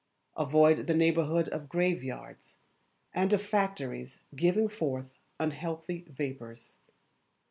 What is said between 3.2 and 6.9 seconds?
of factories giving forth unhealthy vapours.